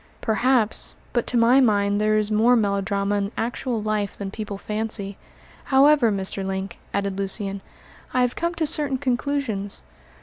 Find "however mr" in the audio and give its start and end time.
5.65-6.43